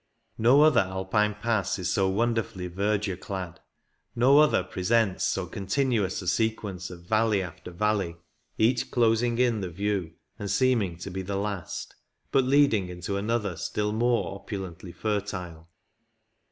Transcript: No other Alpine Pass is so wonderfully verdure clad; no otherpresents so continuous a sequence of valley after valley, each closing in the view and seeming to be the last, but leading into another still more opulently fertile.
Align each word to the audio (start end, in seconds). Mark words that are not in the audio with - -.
No 0.39 0.63
other 0.63 0.79
Alpine 0.79 1.35
Pass 1.35 1.77
is 1.77 1.93
so 1.93 2.09
wonderfully 2.09 2.67
verdure 2.67 3.17
clad; 3.19 3.59
no 4.15 4.37
otherpresents 4.39 5.21
so 5.21 5.45
continuous 5.45 6.23
a 6.23 6.27
sequence 6.27 6.89
of 6.89 7.01
valley 7.03 7.39
after 7.43 7.69
valley, 7.69 8.15
each 8.57 8.89
closing 8.89 9.37
in 9.37 9.61
the 9.61 9.69
view 9.69 10.13
and 10.39 10.49
seeming 10.49 10.97
to 10.97 11.11
be 11.11 11.21
the 11.21 11.35
last, 11.37 11.93
but 12.31 12.43
leading 12.43 12.89
into 12.89 13.15
another 13.15 13.55
still 13.55 13.91
more 13.91 14.33
opulently 14.33 14.91
fertile. 14.91 15.69